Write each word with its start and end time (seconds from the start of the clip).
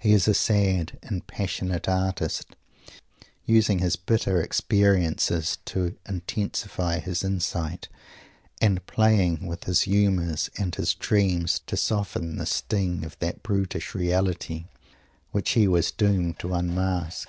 He 0.00 0.12
is 0.12 0.26
a 0.26 0.34
sad 0.34 0.98
and 1.04 1.24
passionate 1.28 1.88
artist, 1.88 2.56
using 3.44 3.78
his 3.78 3.94
bitter 3.94 4.40
experiences 4.42 5.58
to 5.66 5.94
intensify 6.04 6.98
his 6.98 7.22
insight, 7.22 7.86
and 8.60 8.84
playing 8.88 9.46
with 9.46 9.62
his 9.62 9.82
humours 9.82 10.50
and 10.58 10.74
his 10.74 10.94
dreams 10.94 11.60
to 11.68 11.76
soften 11.76 12.38
the 12.38 12.46
sting 12.46 13.04
of 13.04 13.16
that 13.20 13.44
brutish 13.44 13.94
reality 13.94 14.64
which 15.30 15.50
he 15.50 15.68
was 15.68 15.92
doomed 15.92 16.40
to 16.40 16.54
unmask. 16.54 17.28